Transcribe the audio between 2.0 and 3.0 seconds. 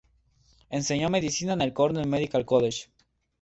Medical College.